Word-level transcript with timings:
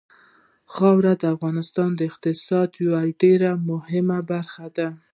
خاوره 0.73 1.13
د 1.21 1.23
افغانستان 1.35 1.89
د 1.95 2.01
اقتصاد 2.09 2.69
یوه 2.83 3.01
ډېره 3.21 3.49
مهمه 3.69 4.19
برخه 4.31 4.65
ده. 4.77 4.87